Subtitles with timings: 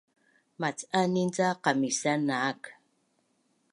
[0.59, 2.61] Macanin ca qamisan naak